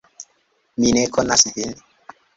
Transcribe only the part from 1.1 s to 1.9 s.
konas vin."